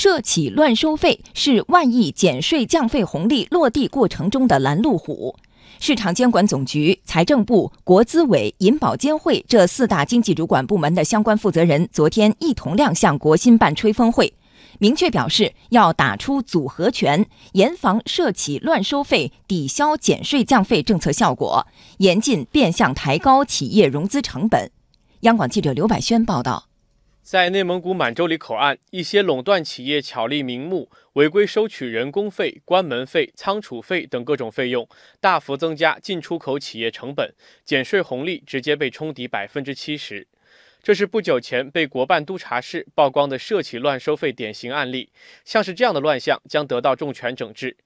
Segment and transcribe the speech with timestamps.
[0.00, 5.34] 涉企乱收费是万亿减税降费红利落地过程中的拦路虎。
[5.80, 14.32] 市场监管总局、财政部、国资委、银保监会这四大经济主管部门的相关负责人昨天一同亮相国新办吹风会，
[14.78, 24.70] 明确表示要打出组合拳，严防涉企乱收费，抵消减税降费政策效果，严禁变相抬高企业融资成本。
[25.22, 26.67] 央广记者刘百轩报道。
[27.30, 34.88] 在内蒙古满洲里口岸，一些垄断企业巧立名目，违规收取人工费、关门费、仓储费等各种费用，
[35.20, 37.34] 大幅增加进出口企业成本，
[37.66, 40.26] 减税红利直接被冲抵百分之七十。
[40.82, 45.10] 这是不久前被国办督察室曝光的涉企乱收费典型案例。
[45.44, 47.76] 像是这样的乱象，将得到重拳整治。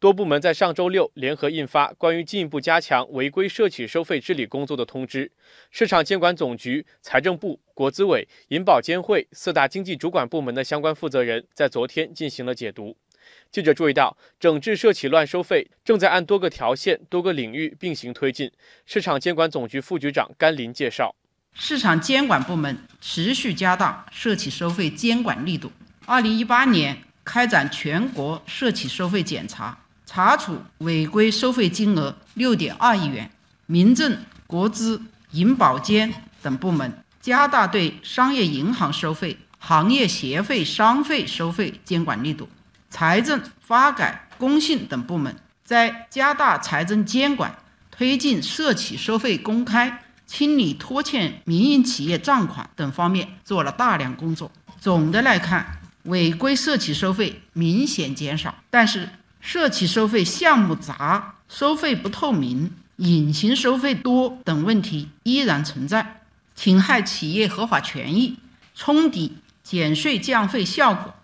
[0.00, 5.30] 多部门在上周六联合印发关于进一步加强违规涉企收费治理工作的通知。
[5.70, 12.96] 市场监管总局、财政部、国资委、银保监会四大经济主管部门的相关负责人在昨天进行了解读。
[13.52, 18.50] 记者注意到，整治涉企乱收费正在按多个条线、多个领域并行推进。
[18.86, 21.14] 市场监管总局副局长甘霖介绍，
[21.52, 25.70] 市场监管部门持续加大涉企收费监管力度。
[26.06, 29.78] 二零一八年开展全国涉企收费检查。
[30.12, 33.30] 查处违规收费金额六点二亿元，
[33.66, 42.48] 民政、国资、银保监等部门加大对商业银行收费、行业协会商费收费监管力度，
[42.88, 47.56] 财政、发改、工信等部门在加大财政监管、
[47.92, 54.50] 推进涉企收费公开、清理拖欠民营企业账款等方面做了大量工作。
[54.80, 59.08] 总的来看，违规涉企收费明显减少，但是。
[59.40, 66.22] 涉企收费项目杂、收费不透明、隐形收费多等问题依然存在，
[66.54, 68.36] 侵害企业合法权益，
[68.74, 71.14] 冲抵减税降费效果。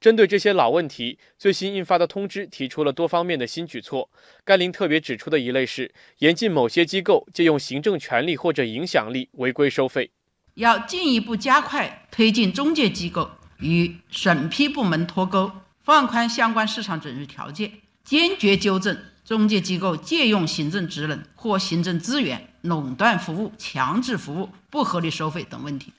[0.00, 4.10] 针对这些老问题，最新印发的通知提出了多方面的新举措。
[4.44, 10.10] 甘霖特别指出的一类是严禁某些机构借用行政权力或者影响力违规收费，
[10.54, 15.50] 要进一步加快推进中介机构与审批部门脱钩。
[15.84, 17.70] 放宽相关市场准入条件，
[18.04, 25.92] 坚决纠正中介机构借用行政职能或行政资源垄断服务、强制服务、不合理收费等问题。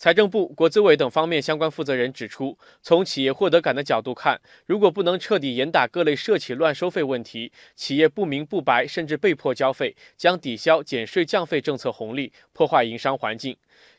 [0.00, 13.54] 财政部、国资委等方面相关负责人指出，从企业获得感的角度看，如果不能彻底严打各类涉企乱收费问题，企业不明不白甚至被迫交费，将抵消减税降费政策红利，破坏营商环境。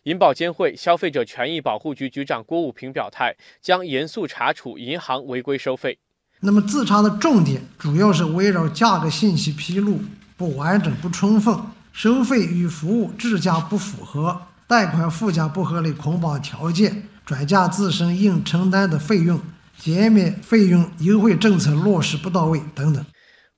[0.06, 6.00] 银保监会消费者权益保护局局长郭武平表态，将严肃查处银行违规收费。
[6.40, 10.00] 那么自查的重点主要是围绕价格信息披露
[10.36, 11.56] 不完整、不充分、
[11.94, 14.42] 收费与服务质价不符合、
[14.72, 19.38] 贷款附加不合理捆绑条件、转嫁自身应承担的费用、
[19.78, 23.06] 减免费用优惠政策落实不到位等等。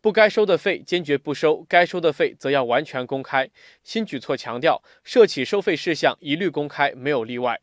[0.02, 3.48] 不该收的费坚决不收，该收的费则要完全公开。
[3.84, 7.62] 新举措强调，涉企收费事项一律公开，没有例外。